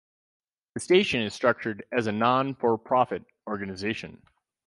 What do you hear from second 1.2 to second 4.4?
is structured as a non-for-profit organisation.